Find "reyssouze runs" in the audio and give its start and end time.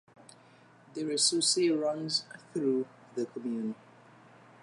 1.03-2.25